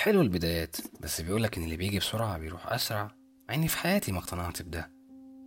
حلو 0.00 0.20
البدايات 0.20 0.76
بس 1.00 1.20
بيقولك 1.20 1.58
إن 1.58 1.64
اللي 1.64 1.76
بيجي 1.76 1.98
بسرعة 1.98 2.38
بيروح 2.38 2.72
أسرع. 2.72 3.10
مع 3.48 3.54
اني 3.54 3.68
في 3.68 3.78
حياتي 3.78 4.12
ما 4.12 4.18
اقتنعت 4.18 4.62
بده. 4.62 4.90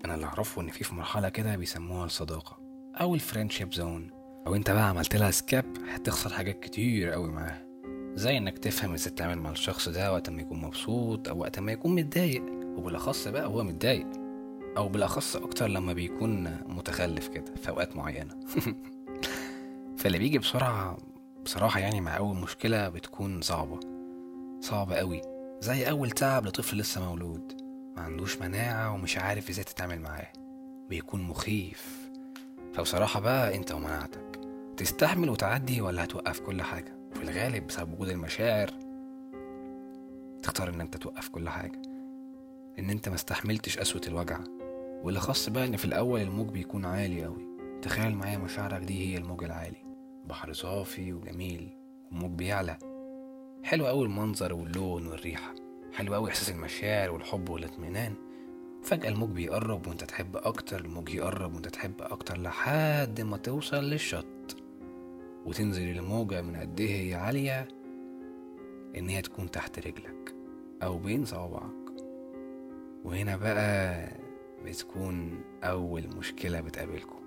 أنا 0.05 0.15
اللي 0.15 0.25
أعرفه 0.25 0.61
إن 0.61 0.69
في 0.69 0.83
في 0.83 0.95
مرحلة 0.95 1.29
كده 1.29 1.55
بيسموها 1.55 2.05
الصداقة 2.05 2.57
أو 3.01 3.15
ال 3.15 3.20
friendship 3.20 3.73
zone 3.73 4.11
أو 4.47 4.55
أنت 4.55 4.71
بقى 4.71 4.89
عملت 4.89 5.15
لها 5.15 5.31
skip 5.31 5.65
هتخسر 5.89 6.33
حاجات 6.33 6.59
كتير 6.59 7.09
قوي 7.09 7.31
معاها. 7.31 7.65
زي 8.15 8.37
إنك 8.37 8.57
تفهم 8.57 8.93
إزاي 8.93 9.13
تتعامل 9.13 9.37
مع 9.37 9.51
الشخص 9.51 9.89
ده 9.89 10.13
وقت 10.13 10.29
ما 10.29 10.41
يكون 10.41 10.61
مبسوط 10.61 11.29
أو 11.29 11.39
وقت 11.39 11.59
ما 11.59 11.71
يكون 11.71 11.95
متضايق 11.95 12.43
وبالأخص 12.77 13.27
بقى 13.27 13.45
هو 13.47 13.63
متضايق. 13.63 14.07
أو 14.77 14.89
بالأخص 14.89 15.35
أكتر 15.35 15.67
لما 15.67 15.93
بيكون 15.93 16.57
متخلف 16.67 17.27
كده 17.27 17.55
في 17.55 17.69
أوقات 17.69 17.95
معينة. 17.95 18.39
فاللي 19.97 20.17
بيجي 20.17 20.37
بسرعة 20.39 20.97
بصراحة 21.43 21.79
يعني 21.79 22.01
مع 22.01 22.17
أول 22.17 22.35
مشكلة 22.35 22.89
بتكون 22.89 23.41
صعبة. 23.41 23.92
صعبة 24.63 24.95
قوي. 24.95 25.21
زي 25.59 25.89
أول 25.89 26.11
تعب 26.11 26.45
لطفل 26.45 26.77
لسه 26.77 27.09
مولود. 27.09 27.61
ما 27.97 28.01
عندوش 28.03 28.37
مناعة 28.37 28.93
ومش 28.93 29.17
عارف 29.17 29.49
إزاي 29.49 29.63
تتعامل 29.63 30.01
معاه. 30.01 30.27
بيكون 30.89 31.21
مخيف. 31.21 32.09
فبصراحة 32.73 33.19
بقى 33.19 33.55
أنت 33.55 33.71
ومناعتك. 33.71 34.39
تستحمل 34.77 35.29
وتعدي 35.29 35.81
ولا 35.81 36.03
هتوقف 36.03 36.39
كل 36.39 36.61
حاجة؟ 36.61 36.97
وفي 37.11 37.23
الغالب 37.23 37.67
بسبب 37.67 37.93
وجود 37.93 38.09
المشاعر. 38.09 38.69
تختار 40.43 40.69
إن 40.69 40.81
أنت 40.81 40.97
توقف 40.97 41.29
كل 41.29 41.49
حاجة. 41.49 41.81
إن 42.79 42.89
أنت 42.89 43.09
ما 43.09 43.15
استحملتش 43.15 43.79
قسوة 43.79 44.01
الوجع. 44.07 44.39
واللي 45.03 45.19
خاص 45.19 45.49
بقى 45.49 45.65
إن 45.65 45.77
في 45.77 45.85
الأول 45.85 46.21
الموج 46.21 46.49
بيكون 46.49 46.85
عالي 46.85 47.23
قوي. 47.23 47.47
تخيل 47.81 48.15
معايا 48.15 48.37
مشاعرك 48.37 48.81
دي 48.81 49.13
هي 49.13 49.17
الموج 49.17 49.43
العالي. 49.43 49.83
بحر 50.25 50.53
صافي 50.53 51.13
وجميل. 51.13 51.77
والموج 52.11 52.31
بيعلى 52.31 52.77
حلو 53.63 53.87
قوي 53.87 54.05
المنظر 54.05 54.53
واللون 54.53 55.07
والريحة. 55.07 55.55
حلو 55.93 56.13
قوي 56.13 56.29
إحساس 56.29 56.49
المشاعر 56.49 57.11
والحب 57.11 57.49
والاطمئنان. 57.49 58.13
فجأة 58.83 59.09
الموج 59.09 59.29
بيقرب 59.29 59.87
وأنت 59.87 60.03
تحب 60.03 60.37
أكتر 60.37 60.85
الموج 60.85 61.09
يقرب 61.09 61.53
وأنت 61.53 61.67
تحب 61.67 62.01
أكتر 62.01 62.41
لحد 62.41 63.21
ما 63.21 63.37
توصل 63.37 63.83
للشط. 63.83 64.25
وتنزل 65.45 65.97
الموجة 65.97 66.41
من 66.41 66.55
قد 66.55 66.79
إيه 66.79 67.09
هي 67.09 67.15
عالية؟ 67.15 67.67
إن 68.97 69.09
هي 69.09 69.21
تكون 69.21 69.51
تحت 69.51 69.79
رجلك 69.79 70.35
أو 70.83 70.97
بين 70.97 71.25
صوابعك. 71.25 71.93
وهنا 73.03 73.35
بقى 73.35 74.09
بتكون 74.65 75.41
أول 75.63 76.03
مشكلة 76.17 76.61
بتقابلكم. 76.61 77.19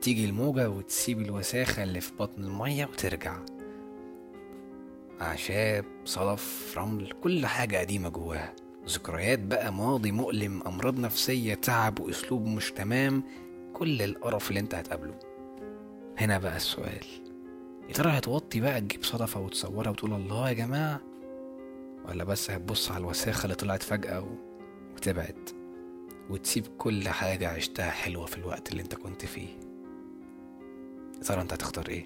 تيجي 0.00 0.24
الموجة 0.24 0.70
وتسيب 0.70 1.20
الوساخة 1.20 1.82
اللي 1.82 2.00
في 2.00 2.12
بطن 2.18 2.44
المية 2.44 2.84
وترجع. 2.86 3.36
أعشاب 5.22 5.84
صلف 6.04 6.74
رمل 6.78 7.12
كل 7.22 7.46
حاجة 7.46 7.76
قديمة 7.76 8.08
جواها. 8.08 8.54
ذكريات 8.88 9.38
بقى 9.38 9.72
ماضي 9.72 10.12
مؤلم 10.12 10.62
أمراض 10.66 10.98
نفسية 10.98 11.54
تعب 11.54 12.00
وأسلوب 12.00 12.46
مش 12.46 12.72
تمام 12.72 13.22
كل 13.72 14.02
القرف 14.02 14.48
اللي 14.48 14.60
أنت 14.60 14.74
هتقابله. 14.74 15.18
هنا 16.18 16.38
بقى 16.38 16.56
السؤال. 16.56 17.04
يا 17.88 17.94
ترى 17.94 18.10
هتوطي 18.18 18.60
بقى 18.60 18.80
تجيب 18.80 19.04
صدفة 19.04 19.40
وتصورها 19.40 19.90
وتقول 19.90 20.12
الله 20.12 20.48
يا 20.48 20.54
جماعة؟ 20.54 21.00
ولا 22.08 22.24
بس 22.24 22.50
هتبص 22.50 22.90
على 22.90 23.00
الوساخة 23.00 23.44
اللي 23.44 23.54
طلعت 23.54 23.82
فجأة 23.82 24.28
وتبعد؟ 24.94 25.48
وتسيب 26.30 26.66
كل 26.78 27.08
حاجة 27.08 27.48
عشتها 27.48 27.90
حلوة 27.90 28.26
في 28.26 28.38
الوقت 28.38 28.70
اللي 28.72 28.82
أنت 28.82 28.94
كنت 28.94 29.24
فيه. 29.26 29.48
يا 31.18 31.22
ترى 31.22 31.40
أنت 31.42 31.52
هتختار 31.52 31.88
إيه؟ 31.88 32.04